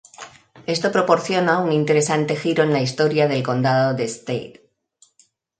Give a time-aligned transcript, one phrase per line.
[0.75, 4.59] Esto proporciona un interesante giro en la historia del condado de Stade.